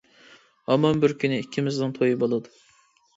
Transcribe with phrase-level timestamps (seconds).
[0.69, 2.51] ھامان بىر كۈنى ئىككىمىزنىڭ تويى بولىدۇ.